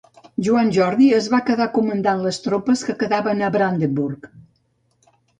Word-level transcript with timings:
Joan 0.45 0.69
Jordi 0.75 1.09
es 1.17 1.25
va 1.33 1.41
quedar 1.49 1.67
comandant 1.75 2.23
les 2.27 2.39
tropes 2.45 2.81
que 2.87 2.95
quedaven 3.03 3.43
a 3.43 3.51
Brandenburg. 3.57 4.25